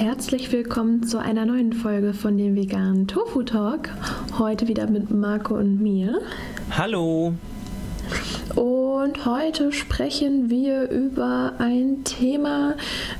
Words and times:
herzlich 0.00 0.50
willkommen 0.50 1.02
zu 1.02 1.18
einer 1.18 1.44
neuen 1.44 1.74
Folge 1.74 2.14
von 2.14 2.38
dem 2.38 2.56
veganen 2.56 3.06
Tofu 3.06 3.42
Talk. 3.42 3.90
Heute 4.38 4.66
wieder 4.66 4.88
mit 4.88 5.10
Marco 5.10 5.54
und 5.54 5.78
mir. 5.82 6.22
Hallo. 6.70 7.34
Und 8.54 9.26
heute 9.26 9.72
sprechen 9.72 10.48
wir 10.48 10.88
über 10.88 11.52
ein 11.58 12.02
Thema, 12.04 12.76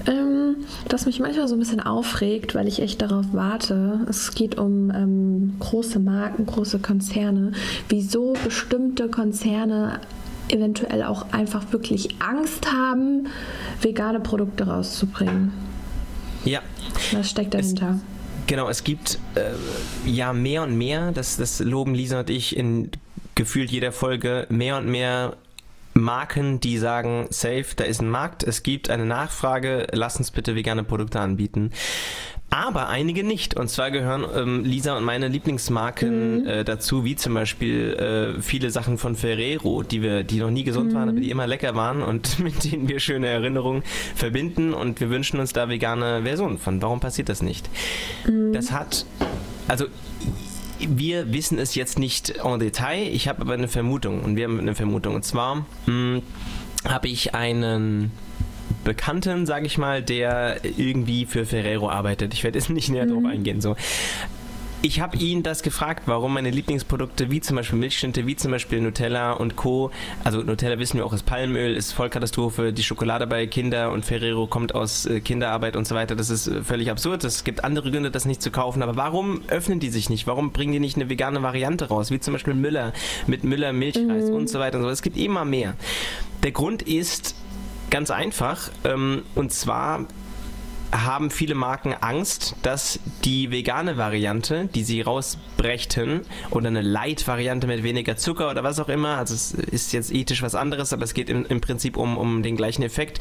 ähm, 0.07 0.57
das 0.89 1.05
mich 1.05 1.21
manchmal 1.21 1.49
so 1.49 1.55
ein 1.55 1.59
bisschen 1.59 1.81
aufregt, 1.81 2.55
weil 2.55 2.67
ich 2.67 2.81
echt 2.81 3.03
darauf 3.03 3.27
warte. 3.33 4.07
Es 4.09 4.35
geht 4.35 4.57
um 4.59 4.91
ähm, 4.91 5.57
große 5.61 5.99
Marken, 5.99 6.47
große 6.47 6.79
Konzerne. 6.79 7.53
Wieso 7.91 8.33
bestimmte 8.43 9.09
Konzerne 9.11 10.01
eventuell 10.49 11.03
auch 11.03 11.31
einfach 11.33 11.73
wirklich 11.73 12.17
Angst 12.21 12.73
haben, 12.73 13.27
vegane 13.83 14.21
Produkte 14.21 14.67
rauszubringen. 14.67 15.53
Ja. 16.45 16.61
Was 17.13 17.31
steckt 17.31 17.55
dahinter? 17.55 17.99
Es, 17.99 18.47
genau, 18.47 18.69
es 18.69 18.85
gibt 18.85 19.19
äh, 19.35 19.51
ja 20.09 20.33
mehr 20.33 20.63
und 20.63 20.77
mehr, 20.77 21.13
das, 21.13 21.37
das 21.37 21.61
loben 21.61 21.95
Lisa 21.95 22.21
und 22.21 22.31
ich 22.31 22.57
in 22.57 22.91
gefühlt 23.35 23.71
jeder 23.71 23.93
Folge, 23.93 24.47
mehr 24.51 24.77
und 24.77 24.89
mehr 24.89 25.37
Marken, 26.01 26.61
die 26.61 26.79
sagen, 26.79 27.27
safe, 27.31 27.67
da 27.77 27.85
ist 27.85 28.01
ein 28.01 28.11
Markt, 28.11 28.43
es 28.43 28.63
gibt 28.63 28.91
eine 28.91 29.07
Nachfrage, 29.07 29.87
lass 29.93 30.17
uns 30.17 30.31
bitte 30.31 30.55
vegane 30.55 30.85
Produkte 30.85 31.21
anbieten. 31.21 31.71
Aber 32.51 32.89
einige 32.89 33.23
nicht. 33.23 33.55
Und 33.55 33.69
zwar 33.69 33.93
gehören 33.93 34.25
ähm, 34.35 34.65
Lisa 34.65 34.97
und 34.97 35.05
meine 35.05 35.29
Lieblingsmarken 35.29 36.41
mhm. 36.41 36.47
äh, 36.47 36.65
dazu, 36.65 37.05
wie 37.05 37.15
zum 37.15 37.35
Beispiel 37.35 37.95
äh, 37.95 38.43
viele 38.43 38.71
Sachen 38.71 38.99
von 38.99 39.15
Ferrero, 39.15 39.85
die 39.85 40.03
wir, 40.03 40.25
die 40.25 40.41
noch 40.41 40.51
nie 40.51 40.65
gesund 40.65 40.91
mhm. 40.91 40.97
waren, 40.97 41.09
aber 41.11 41.21
die 41.21 41.31
immer 41.31 41.47
lecker 41.47 41.77
waren 41.77 42.03
und 42.03 42.39
mit 42.41 42.65
denen 42.65 42.89
wir 42.89 42.99
schöne 42.99 43.29
Erinnerungen 43.29 43.85
verbinden. 44.17 44.75
Und 44.75 45.01
wir 45.01 45.11
wünschen 45.11 45.39
uns 45.39 45.53
da 45.53 45.69
vegane 45.69 46.23
Versionen 46.25 46.59
von. 46.59 46.83
Warum 46.83 46.99
passiert 46.99 47.29
das 47.29 47.41
nicht? 47.41 47.71
Mhm. 48.27 48.53
Das 48.53 48.73
hat, 48.73 49.07
also 49.69 49.87
wir 50.89 51.33
wissen 51.33 51.59
es 51.59 51.75
jetzt 51.75 51.99
nicht 51.99 52.37
en 52.45 52.59
Detail. 52.59 53.09
Ich 53.13 53.29
habe 53.29 53.43
aber 53.43 53.55
eine 53.55 53.69
Vermutung 53.69 54.21
und 54.23 54.37
wir 54.37 54.45
haben 54.45 54.59
eine 54.59 54.75
Vermutung. 54.75 55.15
Und 55.15 55.25
zwar 55.25 55.67
hm, 55.87 56.23
habe 56.89 57.09
ich 57.09 57.35
einen 57.35 58.13
Bekannten, 58.85 59.47
sage 59.47 59.67
ich 59.67 59.79
mal, 59.79 60.03
der 60.03 60.65
irgendwie 60.65 61.27
für 61.27 61.45
Ferrero 61.45 61.91
arbeitet. 61.91 62.35
Ich 62.35 62.45
werde 62.45 62.59
jetzt 62.59 62.71
nicht 62.71 62.89
näher 62.89 63.07
mhm. 63.07 63.11
drauf 63.11 63.25
eingehen. 63.27 63.61
So. 63.61 63.77
Ich 64.83 65.01
habe 65.01 65.19
ihn 65.19 65.43
das 65.43 65.63
gefragt, 65.63 66.05
warum 66.07 66.33
meine 66.33 66.49
Lieblingsprodukte 66.51 67.31
wie 67.31 67.43
zum 67.43 67.57
Beispiel 67.57 67.79
Milchschnitte, 67.79 68.27
wie 68.27 68.35
zum 68.35 68.51
Beispiel 68.51 68.81
Nutella 68.81 69.33
und 69.33 69.55
Co. 69.55 69.91
Also 70.25 70.41
Nutella 70.41 70.79
wissen 70.79 70.97
wir 70.97 71.05
auch 71.05 71.13
ist 71.13 71.27
Palmöl, 71.27 71.77
ist 71.77 71.93
Vollkatastrophe. 71.93 72.73
Die 72.73 72.83
Schokolade 72.83 73.27
bei 73.27 73.47
Kinder 73.47 73.93
und 73.93 74.07
Ferrero 74.07 74.47
kommt 74.47 74.75
aus 74.75 75.05
äh, 75.05 75.21
Kinderarbeit 75.21 75.77
und 75.77 75.87
so 75.87 75.95
weiter. 75.95 76.17
Das 76.17 76.31
ist 76.31 76.47
äh, 76.47 76.63
völlig 76.65 76.91
absurd. 76.91 77.25
Es 77.25 77.45
gibt 77.45 77.63
andere 77.63 77.91
Gründe, 77.91 78.11
das 78.11 78.25
nicht 78.25 78.41
zu 78.41 78.51
kaufen. 78.51 78.83
Aber 78.83 78.97
warum 78.97 79.43
öffnen 79.49 79.81
die 79.81 79.91
sich 79.91 80.09
nicht? 80.09 80.27
Warum 80.27 80.51
bringen 80.51 80.73
die 80.73 80.81
nicht 80.81 80.97
eine 80.97 81.11
vegane 81.11 81.43
Variante 81.43 81.89
raus? 81.89 82.11
Wie 82.11 82.19
zum 82.19 82.33
Beispiel 82.33 82.55
Müller 82.55 82.95
mit 83.27 83.45
Müller 83.45 83.75
Milchreis 83.75 84.31
mhm. 84.31 84.35
und 84.35 84.49
so 84.49 84.61
weiter 84.61 84.79
und 84.79 84.85
so. 84.85 84.89
Es 84.89 85.03
gibt 85.03 85.19
immer 85.19 85.45
mehr. 85.45 85.75
Der 86.43 86.53
Grund 86.53 86.81
ist, 86.81 87.35
Ganz 87.91 88.13
einfach. 88.13 88.71
Ähm, 88.85 89.23
und 89.35 89.53
zwar 89.53 90.07
haben 90.93 91.31
viele 91.31 91.55
Marken 91.55 91.95
Angst, 91.95 92.57
dass 92.63 92.99
die 93.25 93.51
vegane 93.51 93.97
Variante, 93.97 94.69
die 94.75 94.83
sie 94.83 95.01
rausbrächten, 95.01 96.23
oder 96.51 96.69
eine 96.69 96.83
Light-Variante 96.83 97.67
mit 97.67 97.83
weniger 97.83 98.17
Zucker 98.17 98.51
oder 98.51 98.65
was 98.65 98.81
auch 98.81 98.89
immer, 98.89 99.17
also 99.17 99.35
es 99.35 99.53
ist 99.53 99.93
jetzt 99.93 100.13
ethisch 100.13 100.43
was 100.43 100.55
anderes, 100.55 100.93
aber 100.93 101.05
es 101.05 101.15
geht 101.15 101.29
im, 101.29 101.47
im 101.47 101.61
Prinzip 101.61 101.97
um, 101.97 102.17
um 102.17 102.43
den 102.43 102.57
gleichen 102.57 102.83
Effekt, 102.83 103.21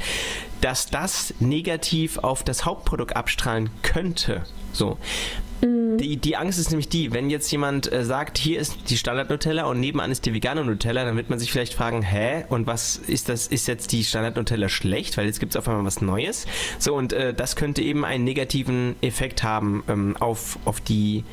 dass 0.62 0.88
das 0.88 1.34
negativ 1.40 2.18
auf 2.18 2.44
das 2.44 2.66
Hauptprodukt 2.66 3.16
abstrahlen 3.16 3.70
könnte. 3.82 4.44
So. 4.74 4.98
Mhm. 5.62 5.98
Die, 5.98 6.18
die 6.18 6.38
Angst 6.38 6.60
ist 6.60 6.70
nämlich 6.70 6.90
die, 6.90 7.12
wenn 7.14 7.30
jetzt 7.30 7.52
jemand 7.52 7.92
äh, 7.92 8.06
sagt, 8.06 8.38
hier 8.38 8.60
ist 8.60 8.90
die 8.90 8.98
Standard-Nutella 8.98 9.66
und 9.66 9.80
nebenan 9.80 10.12
ist 10.12 10.26
die 10.26 10.34
vegane 10.34 10.64
Nutella, 10.64 11.04
dann 11.04 11.16
wird 11.18 11.30
man 11.30 11.40
sich 11.40 11.52
vielleicht 11.52 11.74
fragen, 11.74 12.02
hä, 12.02 12.46
und 12.50 12.68
was 12.68 12.98
ist 12.98 13.30
das, 13.30 13.48
ist 13.48 13.68
jetzt 13.68 13.92
die 13.92 14.04
Standard-Nutella 14.04 14.70
schlecht? 14.70 15.18
Weil 15.18 15.26
jetzt 15.26 15.40
gibt 15.40 15.54
es 15.54 15.58
auf 15.58 15.68
einmal 15.68 15.86
was 15.86 16.02
Neues. 16.02 16.46
So, 16.78 16.96
und 16.96 17.14
äh, 17.14 17.34
das 17.34 17.56
könnte 17.56 17.82
eben 17.82 18.06
einen 18.06 18.24
negativen 18.24 18.96
Effekt 19.02 19.44
haben 19.44 19.84
ähm, 19.88 20.16
auf, 20.18 20.58
auf 20.66 20.80
die 20.82 21.24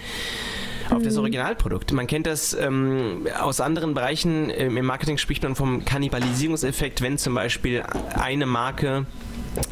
auf 0.91 1.03
das 1.03 1.15
mhm. 1.15 1.21
Originalprodukt. 1.21 1.93
Man 1.93 2.07
kennt 2.07 2.27
das 2.27 2.55
ähm, 2.55 3.27
aus 3.41 3.61
anderen 3.61 3.95
Bereichen. 3.95 4.51
Im 4.51 4.85
Marketing 4.85 5.19
spricht 5.19 5.43
man 5.43 5.57
vom 5.57 5.85
Kannibalisierungseffekt, 5.85 7.03
wenn 7.03 7.19
zum 7.19 7.35
Beispiel 7.35 7.83
eine 8.15 8.47
Marke 8.47 9.05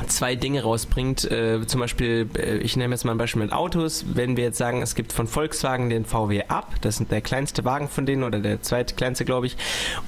zwei 0.08 0.36
Dinge 0.36 0.62
rausbringt. 0.62 1.30
Äh, 1.30 1.66
zum 1.66 1.80
Beispiel, 1.80 2.28
äh, 2.36 2.58
ich 2.58 2.76
nehme 2.76 2.94
jetzt 2.94 3.04
mal 3.04 3.12
ein 3.12 3.18
Beispiel 3.18 3.42
mit 3.42 3.52
Autos. 3.52 4.04
Wenn 4.14 4.36
wir 4.36 4.44
jetzt 4.44 4.58
sagen, 4.58 4.82
es 4.82 4.94
gibt 4.94 5.12
von 5.12 5.26
Volkswagen 5.26 5.90
den 5.90 6.04
VW 6.04 6.44
Up, 6.48 6.74
das 6.80 7.00
ist 7.00 7.10
der 7.10 7.20
kleinste 7.20 7.64
Wagen 7.64 7.88
von 7.88 8.06
denen 8.06 8.22
oder 8.22 8.38
der 8.38 8.62
zweitkleinste, 8.62 9.24
glaube 9.24 9.46
ich. 9.46 9.56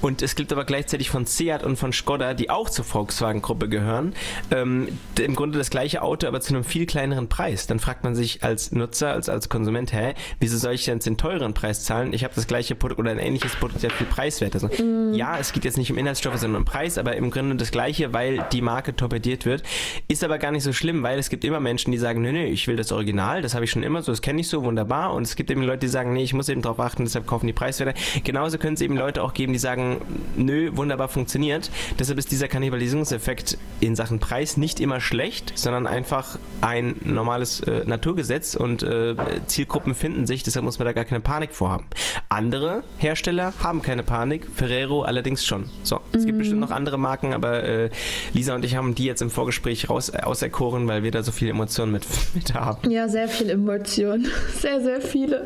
Und 0.01 0.21
es 0.21 0.35
gibt 0.35 0.51
aber 0.51 0.65
gleichzeitig 0.65 1.09
von 1.09 1.25
Seat 1.25 1.63
und 1.63 1.77
von 1.77 1.93
Skoda, 1.93 2.33
die 2.33 2.49
auch 2.49 2.69
zur 2.69 2.85
Volkswagen-Gruppe 2.85 3.69
gehören, 3.69 4.13
ähm, 4.51 4.87
im 5.19 5.35
Grunde 5.35 5.57
das 5.57 5.69
gleiche 5.69 6.01
Auto, 6.01 6.27
aber 6.27 6.41
zu 6.41 6.53
einem 6.53 6.63
viel 6.63 6.85
kleineren 6.85 7.27
Preis. 7.27 7.67
Dann 7.67 7.79
fragt 7.79 8.03
man 8.03 8.15
sich 8.15 8.43
als 8.43 8.71
Nutzer, 8.71 9.11
als, 9.11 9.29
als 9.29 9.49
Konsument, 9.49 9.93
hä, 9.93 10.13
wieso 10.39 10.57
soll 10.57 10.73
ich 10.73 10.85
denn 10.85 10.99
den 10.99 11.17
teuren 11.17 11.53
Preis 11.53 11.83
zahlen? 11.83 12.13
Ich 12.13 12.23
habe 12.23 12.33
das 12.35 12.47
gleiche 12.47 12.75
Produkt 12.75 12.99
oder 12.99 13.11
ein 13.11 13.19
ähnliches 13.19 13.55
Produkt, 13.55 13.83
der 13.83 13.91
viel 13.91 14.07
preiswerter 14.07 14.57
ist. 14.57 14.63
Also, 14.63 14.83
mm. 14.83 15.13
Ja, 15.13 15.37
es 15.37 15.53
geht 15.53 15.65
jetzt 15.65 15.77
nicht 15.77 15.91
um 15.91 15.97
Inhaltsstoffe, 15.97 16.37
sondern 16.37 16.61
um 16.61 16.65
Preis, 16.65 16.97
aber 16.97 17.15
im 17.15 17.31
Grunde 17.31 17.55
das 17.55 17.71
gleiche, 17.71 18.13
weil 18.13 18.45
die 18.51 18.61
Marke 18.61 18.95
torpediert 18.95 19.45
wird. 19.45 19.63
Ist 20.07 20.23
aber 20.23 20.37
gar 20.37 20.51
nicht 20.51 20.63
so 20.63 20.73
schlimm, 20.73 21.03
weil 21.03 21.19
es 21.19 21.29
gibt 21.29 21.43
immer 21.43 21.59
Menschen, 21.59 21.91
die 21.91 21.97
sagen, 21.97 22.21
nö, 22.21 22.31
nö, 22.31 22.43
ich 22.43 22.67
will 22.67 22.75
das 22.75 22.91
Original, 22.91 23.41
das 23.41 23.53
habe 23.53 23.65
ich 23.65 23.71
schon 23.71 23.83
immer 23.83 24.01
so, 24.01 24.11
das 24.11 24.21
kenne 24.21 24.41
ich 24.41 24.47
so, 24.47 24.63
wunderbar. 24.63 25.13
Und 25.13 25.23
es 25.23 25.35
gibt 25.35 25.51
eben 25.51 25.61
Leute, 25.61 25.79
die 25.79 25.87
sagen, 25.87 26.13
nee, 26.13 26.23
ich 26.23 26.33
muss 26.33 26.49
eben 26.49 26.61
darauf 26.61 26.79
achten, 26.79 27.03
deshalb 27.03 27.27
kaufen 27.27 27.47
die 27.47 27.53
Preiswerte. 27.53 27.93
Genauso 28.23 28.57
können 28.57 28.75
es 28.75 28.81
eben 28.81 28.97
Leute 28.97 29.23
auch 29.23 29.33
geben, 29.33 29.53
die 29.53 29.59
sagen, 29.59 30.01
nö, 30.35 30.71
wunderbar 30.75 31.07
funktioniert. 31.07 31.69
Deshalb 31.99 32.17
ist 32.19 32.31
dieser 32.31 32.47
Kannibalisierungseffekt 32.47 33.57
in 33.79 33.95
Sachen 33.95 34.19
Preis 34.19 34.57
nicht 34.57 34.79
immer 34.79 34.99
schlecht, 34.99 35.53
sondern 35.55 35.87
einfach 35.87 36.39
ein 36.61 36.95
normales 37.03 37.59
äh, 37.61 37.83
Naturgesetz 37.85 38.55
und 38.55 38.83
äh, 38.83 39.15
Zielgruppen 39.47 39.95
finden 39.95 40.25
sich, 40.27 40.43
deshalb 40.43 40.65
muss 40.65 40.79
man 40.79 40.85
da 40.85 40.93
gar 40.93 41.05
keine 41.05 41.21
Panik 41.21 41.51
vorhaben. 41.53 41.85
Andere 42.29 42.83
Hersteller 42.97 43.53
haben 43.61 43.81
keine 43.81 44.03
Panik, 44.03 44.47
Ferrero 44.55 45.03
allerdings 45.03 45.45
schon. 45.45 45.69
So, 45.83 45.99
es 46.13 46.25
gibt 46.25 46.35
mhm. 46.35 46.39
bestimmt 46.39 46.59
noch 46.61 46.71
andere 46.71 46.97
Marken, 46.97 47.33
aber 47.33 47.63
äh, 47.63 47.89
Lisa 48.33 48.55
und 48.55 48.65
ich 48.65 48.75
haben 48.75 48.95
die 48.95 49.05
jetzt 49.05 49.21
im 49.21 49.29
Vorgespräch 49.29 49.56
raus, 49.89 50.09
äh, 50.09 50.21
auserkoren, 50.21 50.87
weil 50.87 51.03
wir 51.03 51.11
da 51.11 51.23
so 51.23 51.31
viele 51.31 51.51
Emotionen 51.51 51.91
mit, 51.91 52.05
mit 52.33 52.53
haben. 52.53 52.89
Ja, 52.89 53.07
sehr 53.07 53.27
viele 53.27 53.53
Emotionen. 53.53 54.27
Sehr, 54.57 54.81
sehr 54.81 55.01
viele. 55.01 55.45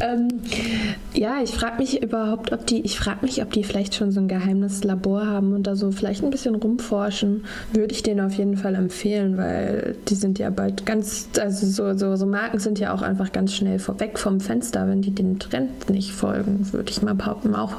Ja, 0.00 0.12
ähm, 0.12 0.28
ja 1.14 1.42
ich 1.42 1.50
frage 1.50 1.78
mich 1.78 2.02
überhaupt, 2.02 2.52
ob 2.52 2.66
die, 2.66 2.80
ich 2.82 2.98
frage 2.98 3.24
mich, 3.24 3.40
ob 3.42 3.52
die 3.52 3.62
vielleicht 3.62 3.94
schon 3.94 4.10
so 4.10 4.20
ein 4.20 4.28
geheimes 4.28 4.82
Labor 4.84 5.26
haben 5.26 5.52
und 5.52 5.66
da 5.66 5.76
so 5.76 5.90
vielleicht 5.92 6.24
ein 6.24 6.30
bisschen 6.30 6.54
rumforschen. 6.54 7.44
Würde 7.72 7.94
ich 7.94 8.02
denen 8.02 8.20
auf 8.20 8.32
jeden 8.34 8.56
Fall 8.56 8.74
empfehlen, 8.74 9.36
weil 9.36 9.96
die 10.08 10.14
sind 10.14 10.38
ja 10.38 10.50
bald 10.50 10.86
ganz, 10.86 11.28
also 11.38 11.66
so, 11.66 11.96
so, 11.96 12.16
so 12.16 12.26
Marken 12.26 12.58
sind 12.58 12.78
ja 12.78 12.92
auch 12.94 13.02
einfach 13.02 13.32
ganz 13.32 13.54
schnell 13.54 13.78
vorweg 13.78 14.18
vom 14.18 14.40
Fenster, 14.40 14.88
wenn 14.88 15.02
die 15.02 15.12
den 15.12 15.38
Trend 15.38 15.88
nicht 15.88 16.12
folgen, 16.12 16.72
würde 16.72 16.90
ich 16.90 17.02
mal 17.02 17.14
behaupten. 17.14 17.54
Auch, 17.54 17.74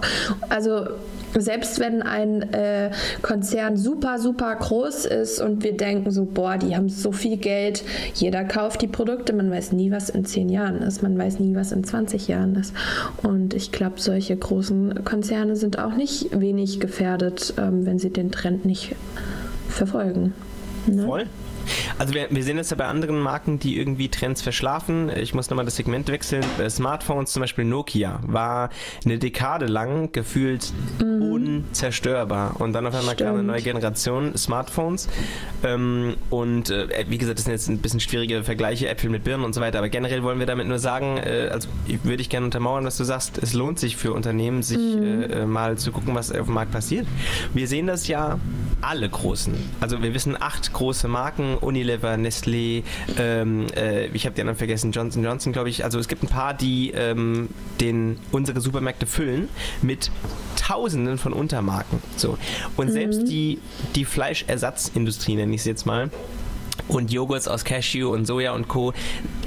also 0.49 0.87
selbst 1.35 1.79
wenn 1.79 2.01
ein 2.01 2.41
äh, 2.53 2.91
Konzern 3.21 3.77
super, 3.77 4.19
super 4.19 4.55
groß 4.55 5.05
ist 5.05 5.36
und 5.41 5.63
wir 5.63 5.75
denken 5.75 6.11
so, 6.11 6.25
boah, 6.25 6.57
die 6.57 6.75
haben 6.75 6.89
so 6.89 7.11
viel 7.11 7.37
Geld, 7.37 7.83
jeder 8.15 8.43
kauft 8.43 8.81
die 8.81 8.87
Produkte, 8.87 9.33
man 9.33 9.51
weiß 9.51 9.71
nie, 9.71 9.91
was 9.91 10.09
in 10.09 10.25
zehn 10.25 10.49
Jahren 10.49 10.77
ist, 10.77 11.03
man 11.03 11.17
weiß 11.17 11.39
nie, 11.39 11.55
was 11.55 11.71
in 11.71 11.83
20 11.83 12.27
Jahren 12.27 12.55
ist. 12.55 12.73
Und 13.23 13.53
ich 13.53 13.71
glaube, 13.71 13.99
solche 13.99 14.35
großen 14.35 15.03
Konzerne 15.03 15.55
sind 15.55 15.79
auch 15.79 15.95
nicht 15.95 16.39
wenig 16.39 16.79
gefährdet, 16.79 17.53
ähm, 17.57 17.85
wenn 17.85 17.99
sie 17.99 18.09
den 18.09 18.31
Trend 18.31 18.65
nicht 18.65 18.95
verfolgen. 19.69 20.33
Ne? 20.87 21.05
Voll. 21.05 21.25
Also 21.97 22.13
wir, 22.13 22.27
wir 22.29 22.43
sehen 22.43 22.57
das 22.57 22.69
ja 22.69 22.77
bei 22.77 22.85
anderen 22.85 23.19
Marken, 23.19 23.59
die 23.59 23.77
irgendwie 23.77 24.09
Trends 24.09 24.41
verschlafen. 24.41 25.11
Ich 25.15 25.33
muss 25.33 25.49
nochmal 25.49 25.65
das 25.65 25.75
Segment 25.75 26.07
wechseln. 26.09 26.45
Äh, 26.59 26.69
Smartphones, 26.69 27.31
zum 27.31 27.41
Beispiel 27.41 27.65
Nokia, 27.65 28.19
war 28.25 28.69
eine 29.05 29.17
Dekade 29.17 29.65
lang 29.65 30.11
gefühlt 30.11 30.71
mhm. 30.99 31.21
unzerstörbar. 31.21 32.59
Und 32.59 32.73
dann 32.73 32.85
auf 32.85 32.95
einmal 32.95 33.15
kam 33.15 33.35
eine 33.35 33.43
neue 33.43 33.61
Generation 33.61 34.35
Smartphones. 34.37 35.07
Ähm, 35.63 36.15
und 36.29 36.69
äh, 36.69 37.05
wie 37.09 37.17
gesagt, 37.17 37.37
das 37.39 37.45
sind 37.45 37.53
jetzt 37.53 37.67
ein 37.67 37.79
bisschen 37.79 37.99
schwierige 37.99 38.43
Vergleiche, 38.43 38.87
Äpfel 38.87 39.09
mit 39.09 39.23
Birnen 39.23 39.43
und 39.43 39.53
so 39.53 39.61
weiter. 39.61 39.79
Aber 39.79 39.89
generell 39.89 40.23
wollen 40.23 40.39
wir 40.39 40.45
damit 40.45 40.67
nur 40.67 40.79
sagen, 40.79 41.17
äh, 41.17 41.49
also 41.51 41.69
würde 42.03 42.21
ich 42.21 42.29
gerne 42.29 42.45
untermauern, 42.45 42.85
was 42.85 42.97
du 42.97 43.03
sagst, 43.03 43.37
es 43.37 43.53
lohnt 43.53 43.79
sich 43.79 43.97
für 43.97 44.13
Unternehmen, 44.13 44.63
sich 44.63 44.77
mhm. 44.77 45.23
äh, 45.23 45.45
mal 45.45 45.77
zu 45.77 45.91
gucken, 45.91 46.15
was 46.15 46.31
auf 46.31 46.45
dem 46.45 46.53
Markt 46.53 46.71
passiert. 46.71 47.07
Wir 47.53 47.67
sehen 47.67 47.87
das 47.87 48.07
ja 48.07 48.39
alle 48.81 49.09
großen. 49.09 49.53
Also 49.79 50.01
wir 50.01 50.13
wissen 50.13 50.39
acht 50.39 50.71
große 50.71 51.07
Marken, 51.07 51.56
Unilever, 51.63 52.13
Nestlé, 52.13 52.83
ähm, 53.17 53.67
äh, 53.75 54.07
ich 54.07 54.25
habe 54.25 54.35
die 54.35 54.41
anderen 54.41 54.57
vergessen, 54.57 54.91
Johnson 54.91 55.23
Johnson, 55.23 55.53
glaube 55.53 55.69
ich. 55.69 55.83
Also 55.83 55.99
es 55.99 56.07
gibt 56.07 56.23
ein 56.23 56.27
paar, 56.27 56.53
die 56.53 56.91
ähm, 56.91 57.49
den, 57.79 58.19
unsere 58.31 58.61
Supermärkte 58.61 59.05
füllen 59.05 59.49
mit 59.81 60.11
Tausenden 60.55 61.17
von 61.17 61.33
Untermarken. 61.33 62.01
So. 62.15 62.37
Und 62.75 62.89
mhm. 62.89 62.93
selbst 62.93 63.27
die, 63.27 63.59
die 63.95 64.05
Fleischersatzindustrie, 64.05 65.35
nenne 65.35 65.53
ich 65.53 65.61
es 65.61 65.65
jetzt 65.65 65.85
mal, 65.85 66.09
und 66.87 67.11
Joghurts 67.11 67.47
aus 67.47 67.63
Cashew 67.63 68.11
und 68.11 68.25
Soja 68.25 68.53
und 68.53 68.67
Co. 68.67 68.93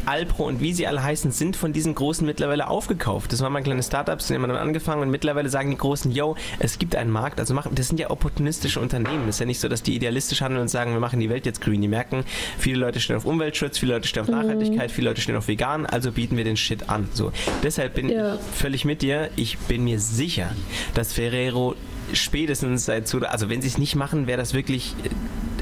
Alpro 0.06 0.44
und 0.46 0.60
wie 0.60 0.72
sie 0.72 0.86
alle 0.86 1.02
heißen, 1.02 1.30
sind 1.30 1.56
von 1.56 1.72
diesen 1.72 1.94
Großen 1.94 2.26
mittlerweile 2.26 2.68
aufgekauft. 2.68 3.32
Das 3.32 3.40
waren 3.40 3.52
mal 3.52 3.62
kleine 3.62 3.82
Startups, 3.82 4.28
die 4.28 4.34
haben 4.34 4.42
dann 4.42 4.56
angefangen 4.56 5.02
und 5.02 5.10
mittlerweile 5.10 5.48
sagen 5.48 5.70
die 5.70 5.76
Großen, 5.76 6.10
yo, 6.10 6.36
es 6.58 6.78
gibt 6.78 6.96
einen 6.96 7.10
Markt. 7.10 7.40
Also 7.40 7.54
machen, 7.54 7.74
das 7.74 7.88
sind 7.88 8.00
ja 8.00 8.10
opportunistische 8.10 8.80
Unternehmen. 8.80 9.28
Es 9.28 9.36
ist 9.36 9.40
ja 9.40 9.46
nicht 9.46 9.60
so, 9.60 9.68
dass 9.68 9.82
die 9.82 9.94
idealistisch 9.94 10.40
handeln 10.42 10.62
und 10.62 10.68
sagen, 10.68 10.92
wir 10.92 11.00
machen 11.00 11.20
die 11.20 11.30
Welt 11.30 11.46
jetzt 11.46 11.60
grün. 11.60 11.80
Die 11.80 11.88
merken, 11.88 12.24
viele 12.58 12.78
Leute 12.78 13.00
stehen 13.00 13.16
auf 13.16 13.24
Umweltschutz, 13.24 13.78
viele 13.78 13.94
Leute 13.94 14.08
stehen 14.08 14.22
auf 14.22 14.28
Nachhaltigkeit, 14.28 14.90
viele 14.90 15.10
Leute 15.10 15.20
stehen 15.20 15.36
auf 15.36 15.48
vegan, 15.48 15.86
also 15.86 16.12
bieten 16.12 16.36
wir 16.36 16.44
den 16.44 16.56
Shit 16.56 16.88
an. 16.88 17.08
So. 17.12 17.32
Deshalb 17.62 17.94
bin 17.94 18.08
ja. 18.08 18.34
ich 18.34 18.40
völlig 18.40 18.84
mit 18.84 19.02
dir. 19.02 19.30
Ich 19.36 19.58
bin 19.58 19.84
mir 19.84 20.00
sicher, 20.00 20.50
dass 20.94 21.12
Ferrero 21.12 21.74
spätestens 22.12 22.86
seit 22.86 23.08
so, 23.08 23.18
also 23.20 23.48
wenn 23.48 23.62
sie 23.62 23.68
es 23.68 23.78
nicht 23.78 23.94
machen, 23.94 24.26
wäre 24.26 24.38
das 24.38 24.54
wirklich 24.54 24.94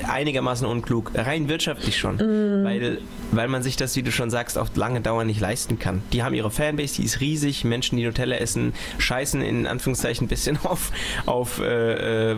einigermaßen 0.08 0.66
unklug. 0.66 1.12
Rein 1.14 1.48
wirtschaftlich 1.48 1.98
schon. 1.98 2.16
Mm. 2.16 2.64
Weil, 2.64 2.98
weil 3.32 3.48
man 3.48 3.62
sich 3.62 3.76
das, 3.76 3.96
wie 3.96 4.02
du 4.02 4.12
schon 4.12 4.30
sagst, 4.30 4.58
auf 4.58 4.74
lange 4.76 5.00
Dauer 5.00 5.24
nicht 5.24 5.40
leisten 5.40 5.78
kann. 5.78 6.02
Die 6.12 6.22
haben 6.22 6.34
ihre 6.34 6.50
Fanbase, 6.50 6.96
die 6.96 7.04
ist 7.04 7.20
riesig. 7.20 7.64
Menschen, 7.64 7.96
die 7.96 8.04
Nutella 8.04 8.36
essen, 8.36 8.72
scheißen 8.98 9.42
in 9.42 9.66
Anführungszeichen 9.66 10.26
ein 10.26 10.28
bisschen 10.28 10.58
auf, 10.64 10.92
auf 11.26 11.60
äh, 11.60 12.32
äh, 12.32 12.36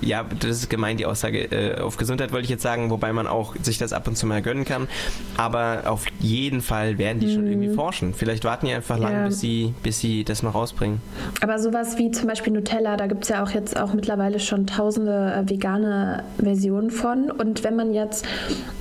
ja, 0.00 0.24
das 0.40 0.50
ist 0.58 0.70
gemein, 0.70 0.96
die 0.96 1.06
Aussage, 1.06 1.44
äh, 1.44 1.80
auf 1.80 1.96
Gesundheit 1.96 2.32
wollte 2.32 2.44
ich 2.44 2.50
jetzt 2.50 2.62
sagen, 2.62 2.90
wobei 2.90 3.12
man 3.12 3.26
auch 3.26 3.54
sich 3.62 3.78
das 3.78 3.92
ab 3.92 4.08
und 4.08 4.16
zu 4.16 4.26
mal 4.26 4.42
gönnen 4.42 4.64
kann. 4.64 4.88
Aber 5.36 5.82
auf 5.86 6.06
jeden 6.20 6.60
Fall 6.60 6.98
werden 6.98 7.20
die 7.20 7.26
mm. 7.26 7.34
schon 7.34 7.46
irgendwie 7.46 7.74
forschen. 7.74 8.14
Vielleicht 8.14 8.44
warten 8.44 8.66
die 8.66 8.72
einfach 8.72 8.98
lang, 8.98 9.12
ja. 9.12 9.26
bis, 9.26 9.40
sie, 9.40 9.74
bis 9.82 10.00
sie 10.00 10.24
das 10.24 10.42
noch 10.42 10.54
rausbringen. 10.54 11.00
Aber 11.40 11.58
sowas 11.58 11.98
wie 11.98 12.10
zum 12.10 12.28
Beispiel 12.28 12.52
Nutella, 12.52 12.96
da 12.96 13.06
gibt 13.06 13.24
es 13.24 13.30
ja 13.30 13.42
auch 13.42 13.50
jetzt 13.50 13.78
auch 13.78 13.94
mittlerweile 13.94 14.40
schon 14.40 14.66
tausende 14.66 15.34
äh, 15.34 15.48
vegane 15.48 16.24
Versionen 16.38 16.90
von. 16.90 17.30
Und 17.30 17.64
wenn 17.64 17.76
man 17.76 17.92
jetzt, 17.92 18.26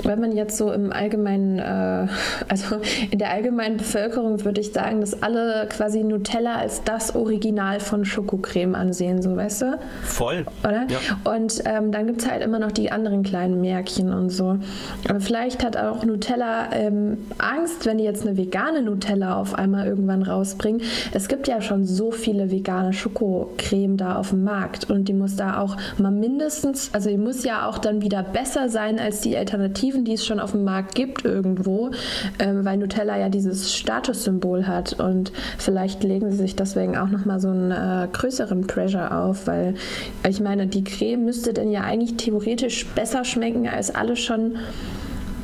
wenn 0.04 0.20
man 0.20 0.32
jetzt 0.32 0.58
so 0.58 0.72
im 0.72 0.92
allgemeinen, 0.92 1.41
äh, 1.60 2.08
also 2.48 2.78
in 3.10 3.20
der 3.20 3.32
allgemeinen 3.32 3.78
Bevölkerung 3.78 4.44
würde 4.46 4.62
ich 4.62 4.74
sagen, 4.74 5.02
dass 5.02 5.22
alle 5.22 5.68
quasi 5.70 6.04
Nutella 6.04 6.56
als 6.56 6.84
das 6.84 7.16
Original 7.16 7.80
von 7.80 8.06
Schokocreme 8.06 8.76
ansehen, 8.76 9.22
so 9.22 9.36
weißt 9.36 9.62
du? 9.64 9.80
Voll. 10.04 10.46
Oder? 10.64 10.88
Ja. 10.88 11.00
Und 11.32 11.62
ähm, 11.66 11.92
dann 11.92 12.08
gibt 12.08 12.22
es 12.22 12.30
halt 12.30 12.44
immer 12.44 12.60
noch 12.60 12.72
die 12.72 12.92
anderen 12.92 13.24
kleinen 13.24 13.62
Märkchen 13.62 14.14
und 14.14 14.30
so. 14.30 14.58
Aber 15.08 15.20
vielleicht 15.20 15.64
hat 15.64 15.78
auch 15.78 16.04
Nutella 16.04 16.72
ähm, 16.74 17.18
Angst, 17.38 17.86
wenn 17.86 17.98
die 17.98 18.04
jetzt 18.04 18.26
eine 18.26 18.38
vegane 18.38 18.82
Nutella 18.82 19.40
auf 19.40 19.56
einmal 19.56 19.88
irgendwann 19.88 20.24
rausbringen. 20.24 20.82
Es 21.14 21.28
gibt 21.28 21.48
ja 21.48 21.62
schon 21.62 21.86
so 21.86 22.12
viele 22.12 22.52
vegane 22.52 22.94
Schokocreme 22.94 23.98
da 23.98 24.16
auf 24.16 24.30
dem 24.30 24.44
Markt 24.44 24.90
und 24.90 25.08
die 25.08 25.14
muss 25.14 25.36
da 25.36 25.60
auch 25.60 25.78
mal 25.98 26.12
mindestens, 26.12 26.94
also 26.94 27.10
die 27.10 27.18
muss 27.18 27.44
ja 27.44 27.68
auch 27.68 27.78
dann 27.78 28.02
wieder 28.02 28.24
besser 28.24 28.70
sein 28.70 29.00
als 29.00 29.22
die 29.22 29.38
Alternativen, 29.38 30.06
die 30.06 30.14
es 30.14 30.26
schon 30.26 30.40
auf 30.40 30.52
dem 30.52 30.64
Markt 30.64 30.96
gibt 30.96 31.26
irgendwo, 31.32 31.92
ähm, 32.40 32.66
weil 32.66 32.78
Nutella 32.78 33.18
ja 33.18 33.30
dieses 33.30 33.74
Statussymbol 33.74 34.68
hat 34.68 34.94
und 34.94 35.32
vielleicht 35.58 36.04
legen 36.04 36.32
sie 36.32 36.38
sich 36.38 36.56
deswegen 36.56 36.98
auch 36.98 37.10
nochmal 37.10 37.40
so 37.40 37.50
einen 37.50 37.72
äh, 37.72 38.08
größeren 38.12 38.68
Pressure 38.68 39.16
auf, 39.18 39.48
weil 39.48 39.76
ich 40.28 40.40
meine, 40.40 40.68
die 40.68 40.84
Creme 40.84 41.24
müsste 41.26 41.54
denn 41.54 41.72
ja 41.72 41.82
eigentlich 41.82 42.18
theoretisch 42.18 42.86
besser 42.88 43.24
schmecken 43.24 43.68
als 43.68 43.94
alle 43.94 44.16
schon 44.16 44.58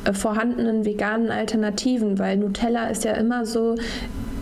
äh, 0.04 0.12
vorhandenen 0.12 0.84
veganen 0.84 1.30
Alternativen, 1.30 2.18
weil 2.18 2.36
Nutella 2.36 2.88
ist 2.88 3.04
ja 3.04 3.12
immer 3.12 3.46
so 3.46 3.76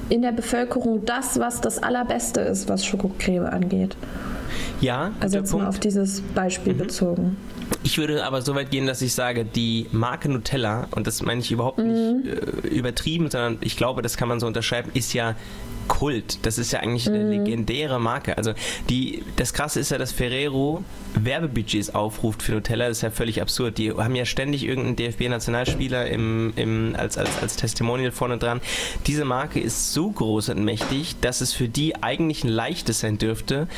in 0.08 0.22
der 0.22 0.32
Bevölkerung 0.32 1.04
das, 1.04 1.38
was 1.40 1.60
das 1.60 1.82
Allerbeste 1.82 2.40
ist, 2.40 2.68
was 2.68 2.84
Schokocreme 2.84 3.46
angeht. 3.46 3.96
Ja, 4.80 5.12
also 5.20 5.38
jetzt 5.38 5.50
Punkt. 5.50 5.64
mal 5.64 5.68
auf 5.68 5.78
dieses 5.78 6.20
Beispiel 6.34 6.74
mhm. 6.74 6.78
bezogen. 6.78 7.36
Ich 7.82 7.98
würde 7.98 8.24
aber 8.24 8.42
so 8.42 8.54
weit 8.54 8.70
gehen, 8.70 8.86
dass 8.86 9.02
ich 9.02 9.14
sage, 9.14 9.44
die 9.44 9.86
Marke 9.92 10.28
Nutella, 10.28 10.88
und 10.92 11.06
das 11.06 11.22
meine 11.22 11.40
ich 11.40 11.50
überhaupt 11.50 11.78
nicht 11.78 11.88
mhm. 11.88 12.22
äh, 12.64 12.68
übertrieben, 12.68 13.30
sondern 13.30 13.58
ich 13.60 13.76
glaube, 13.76 14.02
das 14.02 14.16
kann 14.16 14.28
man 14.28 14.40
so 14.40 14.46
unterschreiben, 14.46 14.90
ist 14.94 15.12
ja 15.12 15.34
Kult. 15.88 16.38
Das 16.42 16.58
ist 16.58 16.72
ja 16.72 16.80
eigentlich 16.80 17.08
eine 17.08 17.20
mhm. 17.20 17.30
legendäre 17.30 18.00
Marke. 18.00 18.36
Also 18.36 18.52
die, 18.88 19.22
das 19.36 19.52
Krasse 19.52 19.80
ist 19.80 19.90
ja, 19.90 19.98
dass 19.98 20.12
Ferrero 20.12 20.84
Werbebudgets 21.14 21.94
aufruft 21.94 22.42
für 22.42 22.52
Nutella. 22.52 22.88
Das 22.88 22.98
ist 22.98 23.02
ja 23.02 23.10
völlig 23.10 23.40
absurd. 23.40 23.78
Die 23.78 23.92
haben 23.92 24.14
ja 24.14 24.24
ständig 24.24 24.64
irgendeinen 24.64 24.96
DFB-Nationalspieler 24.96 26.06
im, 26.08 26.52
im, 26.56 26.94
als, 26.96 27.18
als, 27.18 27.40
als 27.40 27.56
Testimonial 27.56 28.12
vorne 28.12 28.38
dran. 28.38 28.60
Diese 29.06 29.24
Marke 29.24 29.60
ist 29.60 29.92
so 29.92 30.10
groß 30.10 30.50
und 30.50 30.64
mächtig, 30.64 31.16
dass 31.20 31.40
es 31.40 31.52
für 31.52 31.68
die 31.68 32.02
eigentlich 32.02 32.44
ein 32.44 32.48
leichtes 32.48 33.00
sein 33.00 33.18
dürfte, 33.18 33.68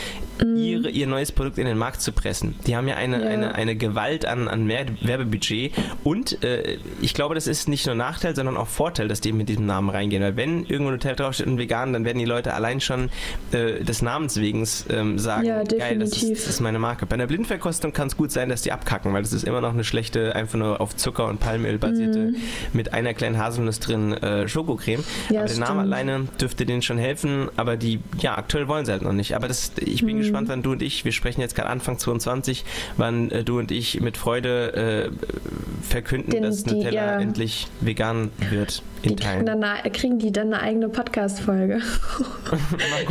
mhm. 0.42 0.56
ihre, 0.56 0.90
ihr 0.90 1.06
neues 1.06 1.32
Produkt 1.32 1.58
in 1.58 1.66
den 1.66 1.78
Markt 1.78 2.00
zu 2.00 2.12
pressen. 2.12 2.54
Die 2.66 2.76
haben 2.76 2.88
ja 2.88 2.96
eine, 2.96 3.22
ja. 3.22 3.28
eine, 3.28 3.54
eine 3.54 3.76
Gewalt 3.76 4.26
an, 4.26 4.48
an 4.48 4.68
Werbebudget 4.68 5.72
und 6.04 6.42
äh, 6.44 6.78
ich 7.00 7.14
glaube, 7.14 7.34
das 7.34 7.46
ist 7.46 7.68
nicht 7.68 7.86
nur 7.86 7.94
Nachteil, 7.94 8.34
sondern 8.34 8.56
auch 8.56 8.68
Vorteil, 8.68 9.08
dass 9.08 9.20
die 9.20 9.32
mit 9.32 9.48
diesem 9.48 9.66
Namen 9.66 9.90
reingehen. 9.90 10.22
Weil 10.22 10.36
wenn 10.36 10.64
irgendwo 10.64 10.90
Nutella 10.90 11.14
draufsteht 11.14 11.46
und 11.46 11.58
vegan, 11.58 11.92
dann 11.98 12.04
werden 12.04 12.18
die 12.18 12.24
Leute 12.24 12.54
allein 12.54 12.80
schon 12.80 13.10
äh, 13.52 13.82
des 13.82 14.02
Namens 14.02 14.36
wegen 14.36 14.66
ähm, 14.90 15.18
sagen, 15.18 15.46
ja, 15.46 15.62
geil, 15.64 15.98
das 15.98 16.10
ist, 16.10 16.30
das 16.30 16.48
ist, 16.48 16.60
meine 16.60 16.78
Marke. 16.78 17.06
Bei 17.06 17.14
einer 17.14 17.26
Blindverkostung 17.26 17.92
kann 17.92 18.06
es 18.06 18.16
gut 18.16 18.30
sein, 18.30 18.48
dass 18.48 18.62
die 18.62 18.72
abkacken, 18.72 19.12
weil 19.12 19.22
das 19.22 19.32
ist 19.32 19.44
immer 19.44 19.60
noch 19.60 19.72
eine 19.72 19.84
schlechte, 19.84 20.34
einfach 20.34 20.58
nur 20.58 20.80
auf 20.80 20.96
Zucker 20.96 21.26
und 21.26 21.40
Palmöl 21.40 21.78
basierte, 21.78 22.18
mhm. 22.18 22.36
mit 22.72 22.92
einer 22.92 23.14
kleinen 23.14 23.38
Haselnuss 23.38 23.80
drin 23.80 24.12
äh, 24.12 24.46
Schokocreme. 24.46 25.02
Ja, 25.30 25.40
aber 25.40 25.48
der 25.48 25.58
Name 25.58 25.80
alleine 25.80 26.28
dürfte 26.40 26.66
denen 26.66 26.82
schon 26.82 26.98
helfen, 26.98 27.48
aber 27.56 27.76
die, 27.76 28.00
ja, 28.20 28.38
aktuell 28.38 28.68
wollen 28.68 28.84
sie 28.84 28.92
halt 28.92 29.02
noch 29.02 29.12
nicht. 29.12 29.34
Aber 29.34 29.48
das, 29.48 29.72
ich 29.80 30.04
bin 30.04 30.16
mhm. 30.16 30.20
gespannt, 30.20 30.48
wann 30.48 30.62
du 30.62 30.72
und 30.72 30.82
ich, 30.82 31.04
wir 31.04 31.12
sprechen 31.12 31.40
jetzt 31.40 31.56
gerade 31.56 31.68
Anfang 31.68 31.98
22, 31.98 32.64
wann 32.96 33.30
äh, 33.30 33.42
du 33.42 33.58
und 33.58 33.72
ich 33.72 34.00
mit 34.00 34.16
Freude 34.16 35.10
äh, 35.10 35.86
verkünden, 35.86 36.30
Den, 36.30 36.42
dass 36.44 36.64
Nutella 36.64 36.92
ja. 36.92 37.20
endlich 37.20 37.66
vegan 37.80 38.30
wird 38.50 38.82
in 39.02 39.10
die 39.10 39.16
Teilen. 39.16 39.46
Dann 39.46 39.62
eine, 39.62 39.90
kriegen 39.90 40.18
die 40.18 40.32
dann 40.32 40.52
eine 40.52 40.62
eigene 40.62 40.88
Podcast-Folge. 40.88 41.80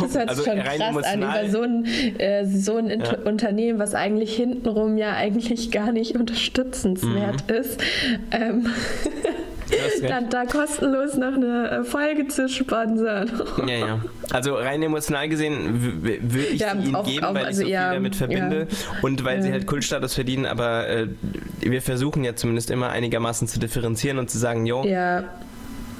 hört 0.00 0.10
sich 0.10 0.28
also 0.28 0.44
schon 0.44 0.58
krass 0.58 1.04
an 1.04 1.22
über 1.22 1.48
so 1.48 1.62
ein, 1.62 1.84
äh, 2.18 2.46
so 2.46 2.76
ein 2.76 2.88
ja. 2.88 3.18
Unternehmen, 3.24 3.78
was 3.78 3.94
eigentlich 3.94 4.34
hintenrum 4.36 4.96
ja 4.98 5.14
eigentlich 5.14 5.70
gar 5.70 5.92
nicht 5.92 6.16
unterstützenswert 6.16 7.48
mhm. 7.48 7.54
ist. 7.54 7.80
Ähm, 8.30 8.66
dann 10.08 10.30
da 10.30 10.46
kostenlos 10.46 11.16
noch 11.16 11.34
eine 11.34 11.84
Folge 11.84 12.26
zu 12.28 12.48
sponsern. 12.48 13.30
ja, 13.66 13.74
ja. 13.74 14.00
Also 14.30 14.54
rein 14.54 14.82
emotional 14.82 15.28
gesehen 15.28 16.02
würde 16.02 16.46
ich 16.46 16.60
ja, 16.60 16.74
sie 16.74 16.86
ihnen 16.86 16.94
auf, 16.94 17.06
geben, 17.06 17.24
auf, 17.24 17.34
weil 17.34 17.44
also 17.44 17.62
ich 17.62 17.68
so 17.68 17.74
viel 17.74 17.94
damit 17.94 18.16
verbinde 18.16 18.66
ja. 18.70 18.98
und 19.02 19.24
weil 19.24 19.42
sie 19.42 19.52
halt 19.52 19.66
Kultstatus 19.66 20.14
verdienen, 20.14 20.46
aber 20.46 20.88
äh, 20.88 21.08
wir 21.60 21.82
versuchen 21.82 22.24
ja 22.24 22.34
zumindest 22.34 22.70
immer 22.70 22.90
einigermaßen 22.90 23.46
zu 23.46 23.58
differenzieren 23.58 24.18
und 24.18 24.30
zu 24.30 24.38
sagen, 24.38 24.64
jo, 24.64 24.84
ja 24.84 25.24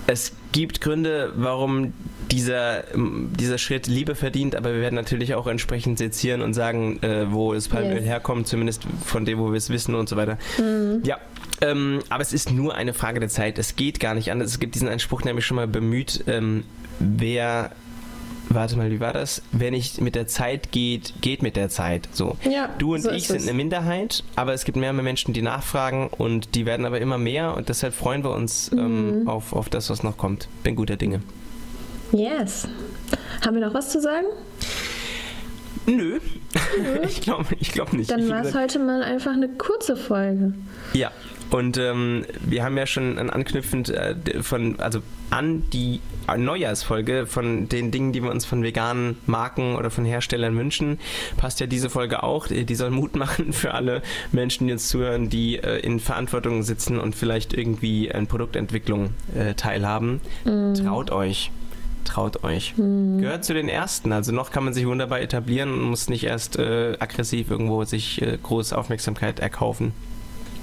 es 0.08 0.32
gibt 0.52 0.80
Gründe, 0.80 1.32
warum 1.36 1.92
dieser, 2.30 2.84
dieser 2.94 3.58
Schritt 3.58 3.86
Liebe 3.86 4.14
verdient, 4.14 4.54
aber 4.54 4.72
wir 4.72 4.80
werden 4.80 4.94
natürlich 4.94 5.34
auch 5.34 5.46
entsprechend 5.46 5.98
sezieren 5.98 6.42
und 6.42 6.54
sagen, 6.54 7.02
äh, 7.02 7.32
wo 7.32 7.54
das 7.54 7.68
Palmöl 7.68 7.96
yes. 7.96 8.04
herkommt, 8.04 8.46
zumindest 8.46 8.82
von 9.04 9.24
dem, 9.24 9.38
wo 9.38 9.50
wir 9.50 9.56
es 9.56 9.70
wissen 9.70 9.94
und 9.94 10.08
so 10.08 10.16
weiter. 10.16 10.38
Mhm. 10.58 11.02
Ja, 11.04 11.18
ähm, 11.60 12.00
aber 12.08 12.22
es 12.22 12.32
ist 12.32 12.50
nur 12.50 12.74
eine 12.74 12.94
Frage 12.94 13.20
der 13.20 13.28
Zeit. 13.28 13.58
Es 13.58 13.76
geht 13.76 14.00
gar 14.00 14.14
nicht 14.14 14.30
anders. 14.30 14.48
Es 14.48 14.60
gibt 14.60 14.74
diesen 14.74 14.88
Einspruch 14.88 15.24
nämlich 15.24 15.46
schon 15.46 15.56
mal 15.56 15.66
bemüht, 15.68 16.24
ähm, 16.26 16.64
wer 16.98 17.70
warte 18.50 18.76
mal, 18.76 18.90
wie 18.90 19.00
war 19.00 19.12
das? 19.12 19.42
Wer 19.52 19.70
nicht 19.70 20.00
mit 20.00 20.14
der 20.14 20.26
Zeit 20.26 20.72
geht, 20.72 21.14
geht 21.20 21.42
mit 21.42 21.56
der 21.56 21.68
Zeit. 21.68 22.08
So. 22.12 22.36
Ja, 22.50 22.68
du 22.78 22.94
und 22.94 23.02
so 23.02 23.10
ich 23.10 23.28
sind 23.28 23.42
eine 23.42 23.52
Minderheit, 23.52 24.24
aber 24.36 24.54
es 24.54 24.64
gibt 24.64 24.76
mehr 24.76 24.90
und 24.90 24.96
mehr 24.96 25.04
Menschen, 25.04 25.34
die 25.34 25.42
nachfragen 25.42 26.08
und 26.08 26.54
die 26.54 26.66
werden 26.66 26.86
aber 26.86 27.00
immer 27.00 27.18
mehr 27.18 27.54
und 27.56 27.68
deshalb 27.68 27.94
freuen 27.94 28.24
wir 28.24 28.30
uns 28.30 28.70
ähm, 28.72 29.20
mhm. 29.20 29.28
auf, 29.28 29.52
auf 29.52 29.68
das, 29.68 29.90
was 29.90 30.02
noch 30.02 30.16
kommt. 30.16 30.48
Bin 30.62 30.76
guter 30.76 30.96
Dinge. 30.96 31.20
Yes. 32.12 32.66
Haben 33.44 33.56
wir 33.56 33.66
noch 33.66 33.74
was 33.74 33.90
zu 33.90 34.00
sagen? 34.00 34.26
Nö. 35.86 36.20
ich 37.08 37.20
glaube 37.20 37.46
ich 37.60 37.72
glaub 37.72 37.92
nicht. 37.92 38.10
Dann 38.10 38.28
war 38.28 38.44
es 38.44 38.54
heute 38.54 38.78
mal 38.78 39.02
einfach 39.02 39.32
eine 39.32 39.48
kurze 39.48 39.96
Folge. 39.96 40.52
Ja, 40.92 41.10
und 41.50 41.78
ähm, 41.78 42.24
wir 42.40 42.62
haben 42.62 42.76
ja 42.76 42.86
schon 42.86 43.18
anknüpfend 43.18 43.88
äh, 43.88 44.14
von, 44.42 44.78
also 44.80 45.00
an 45.30 45.64
die 45.72 46.00
Neujahrsfolge 46.36 47.26
von 47.26 47.68
den 47.70 47.90
Dingen, 47.90 48.12
die 48.12 48.22
wir 48.22 48.30
uns 48.30 48.44
von 48.44 48.62
veganen 48.62 49.16
Marken 49.26 49.76
oder 49.76 49.90
von 49.90 50.04
Herstellern 50.04 50.56
wünschen, 50.58 50.98
passt 51.38 51.60
ja 51.60 51.66
diese 51.66 51.88
Folge 51.88 52.22
auch. 52.22 52.48
Die 52.48 52.74
soll 52.74 52.90
Mut 52.90 53.16
machen 53.16 53.52
für 53.52 53.72
alle 53.72 54.02
Menschen, 54.30 54.66
die 54.66 54.74
uns 54.74 54.88
zuhören, 54.88 55.30
die 55.30 55.56
äh, 55.56 55.78
in 55.78 56.00
Verantwortung 56.00 56.62
sitzen 56.62 56.98
und 56.98 57.16
vielleicht 57.16 57.54
irgendwie 57.54 58.12
an 58.12 58.26
Produktentwicklung 58.26 59.10
äh, 59.34 59.54
teilhaben. 59.54 60.20
Mm. 60.44 60.74
Traut 60.74 61.10
euch 61.10 61.50
traut 62.08 62.44
euch. 62.44 62.76
Mhm. 62.76 63.20
Gehört 63.20 63.44
zu 63.44 63.54
den 63.54 63.68
ersten. 63.68 64.12
Also 64.12 64.32
noch 64.32 64.50
kann 64.50 64.64
man 64.64 64.74
sich 64.74 64.86
wunderbar 64.86 65.20
etablieren 65.20 65.72
und 65.72 65.82
muss 65.82 66.08
nicht 66.08 66.24
erst 66.24 66.58
äh, 66.58 66.96
aggressiv 66.98 67.50
irgendwo 67.50 67.84
sich 67.84 68.22
äh, 68.22 68.38
große 68.42 68.76
Aufmerksamkeit 68.76 69.40
erkaufen. 69.40 69.92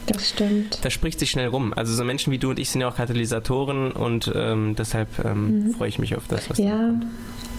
Das 0.07 0.29
stimmt. 0.29 0.79
Das 0.83 0.93
spricht 0.93 1.19
sich 1.19 1.31
schnell 1.31 1.47
rum. 1.47 1.73
Also 1.73 1.93
so 1.93 2.03
Menschen 2.03 2.31
wie 2.31 2.37
du 2.37 2.51
und 2.51 2.59
ich 2.59 2.69
sind 2.69 2.81
ja 2.81 2.89
auch 2.89 2.95
Katalysatoren 2.95 3.91
und 3.91 4.31
ähm, 4.35 4.75
deshalb 4.77 5.07
ähm, 5.23 5.67
mhm. 5.67 5.71
freue 5.71 5.89
ich 5.89 5.99
mich 5.99 6.15
auf 6.15 6.27
das, 6.27 6.49
was 6.49 6.57
ja. 6.57 6.75
kommt. 6.75 7.05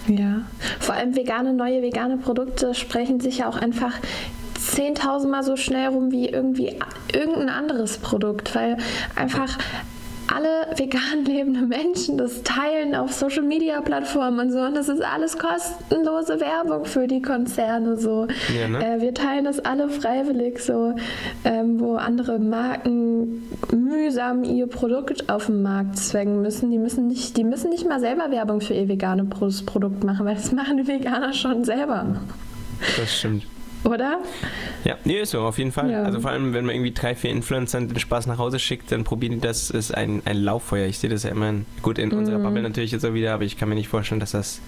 Ja, 0.09 0.43
vor 0.79 0.95
allem 0.95 1.17
vegane, 1.17 1.53
neue 1.53 1.83
vegane 1.83 2.17
Produkte 2.17 2.75
sprechen 2.75 3.19
sich 3.19 3.39
ja 3.39 3.49
auch 3.49 3.57
einfach 3.57 3.93
10.000 4.57 5.29
Mal 5.29 5.43
so 5.43 5.57
schnell 5.57 5.89
rum 5.89 6.13
wie 6.13 6.29
irgendwie 6.29 6.77
irgendein 7.13 7.49
anderes 7.49 7.99
Produkt, 7.99 8.55
weil 8.55 8.77
einfach 9.17 9.59
alle 10.37 10.67
vegan 10.77 11.25
lebende 11.25 11.63
Menschen 11.63 12.19
das 12.19 12.43
teilen 12.43 12.95
auf 12.95 13.13
Social 13.13 13.43
Media 13.43 13.81
Plattformen 13.81 14.39
und 14.39 14.53
so. 14.53 14.61
Und 14.61 14.77
das 14.77 14.89
ist 14.89 15.03
alles 15.03 15.39
kostenlose 15.39 16.41
Werbung 16.41 16.85
für 16.85 17.07
die 17.07 17.23
Konzerne 17.23 17.97
so. 17.97 18.27
Ja, 18.55 18.69
ne? 18.69 18.97
äh, 18.97 19.01
wir 19.01 19.15
teilen 19.15 19.45
das 19.45 19.61
alle 19.61 19.89
freiwillig 19.89 20.61
so, 20.61 20.95
ähm, 21.45 21.81
wo 21.81 21.97
andere 21.97 22.39
Marken 22.39 23.49
mühsam 23.73 24.45
ihr 24.45 24.67
Produkt 24.67 25.31
auf 25.31 25.47
den 25.47 25.63
Markt 25.63 25.97
zwängen 25.97 26.43
müssen. 26.43 26.71
Die 26.71 26.79
müssen 26.79 27.07
nicht, 27.07 27.37
die 27.37 27.45
müssen 27.45 27.71
nicht 27.71 27.89
mal 27.89 28.01
selber 28.01 28.31
Werbung 28.31 28.61
für 28.61 28.75
ihr 28.75 28.89
veganes 28.89 29.65
Produkt 29.65 30.05
machen, 30.05 30.27
weil 30.27 30.35
das 30.35 30.53
machen 30.53 30.77
die 30.77 30.87
Veganer 30.87 31.33
schon 31.33 31.65
selber. 31.65 32.17
Das 32.99 33.19
stimmt. 33.19 33.47
Oder? 33.87 34.19
Ja, 34.85 34.97
nee, 35.05 35.21
ist 35.21 35.31
so, 35.31 35.43
auf 35.43 35.59
jeden 35.59 35.73
Fall. 35.73 35.91
Ja. 35.91 36.03
Also 36.03 36.21
vor 36.21 36.31
allem, 36.31 36.53
wenn 36.53 36.67
man 36.67 36.75
irgendwie 36.75 36.93
drei, 36.93 37.15
vier 37.15 37.31
Influencer 37.31 37.81
den 37.81 37.99
Spaß 37.99 38.27
nach 38.27 38.39
Hause 38.39 38.59
schickt, 38.59 38.91
dann 38.91 39.05
probieren 39.05 39.35
die 39.35 39.41
das, 39.41 39.71
ist 39.71 39.95
ein, 39.95 40.23
ein 40.25 40.39
Lauffeuer. 40.39 40.87
Ich 40.87 40.99
sehe 40.99 41.11
das 41.11 41.23
ja 41.23 41.31
immer, 41.31 41.49
in, 41.49 41.67
gut, 41.83 41.99
in 41.99 42.09
mhm. 42.09 42.19
unserer 42.19 42.39
Bubble 42.39 42.63
natürlich 42.63 42.91
jetzt 42.91 43.05
auch 43.05 43.15
wieder, 43.15 43.35
aber 43.35 43.45
ich 43.45 43.57
kann 43.57 43.69
mir 43.69 43.75
nicht 43.77 43.89
vorstellen, 43.89 44.21
dass 44.21 44.33
das, 44.33 44.61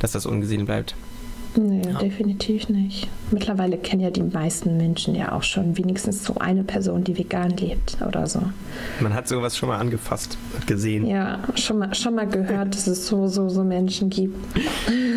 dass 0.00 0.12
das 0.12 0.26
ungesehen 0.26 0.66
bleibt. 0.66 0.94
Nee, 1.56 1.82
ja. 1.84 1.98
definitiv 1.98 2.68
nicht. 2.68 3.08
Mittlerweile 3.30 3.78
kennen 3.78 4.02
ja 4.02 4.10
die 4.10 4.22
meisten 4.22 4.76
Menschen 4.76 5.14
ja 5.14 5.32
auch 5.32 5.42
schon 5.42 5.76
wenigstens 5.76 6.22
so 6.24 6.36
eine 6.38 6.62
Person, 6.62 7.04
die 7.04 7.16
vegan 7.16 7.50
lebt 7.56 7.98
oder 8.06 8.26
so. 8.26 8.42
Man 9.00 9.14
hat 9.14 9.28
sowas 9.28 9.56
schon 9.56 9.70
mal 9.70 9.78
angefasst, 9.78 10.36
gesehen. 10.66 11.06
Ja, 11.06 11.40
schon 11.54 11.78
mal, 11.78 11.94
schon 11.94 12.14
mal 12.14 12.26
gehört, 12.26 12.74
dass 12.74 12.86
es 12.86 13.06
so, 13.06 13.26
so, 13.28 13.48
so 13.48 13.64
Menschen 13.64 14.10
gibt. 14.10 14.36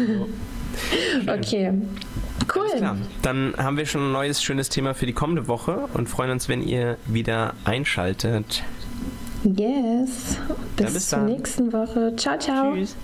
okay. 1.28 1.74
Cool. 2.54 2.64
Alles 2.64 2.78
klar. 2.78 2.98
Dann 3.22 3.54
haben 3.58 3.78
wir 3.78 3.86
schon 3.86 4.10
ein 4.10 4.12
neues, 4.12 4.44
schönes 4.44 4.70
Thema 4.70 4.94
für 4.94 5.06
die 5.06 5.14
kommende 5.14 5.48
Woche 5.48 5.88
und 5.94 6.10
freuen 6.10 6.32
uns, 6.32 6.50
wenn 6.50 6.62
ihr 6.62 6.98
wieder 7.06 7.54
einschaltet. 7.64 8.64
Yes. 9.44 10.38
Bis, 10.76 10.94
bis 10.94 11.10
zur 11.10 11.20
nächsten 11.20 11.74
Woche. 11.74 12.16
Ciao, 12.16 12.38
ciao. 12.38 12.74
Tschüss. 12.74 12.96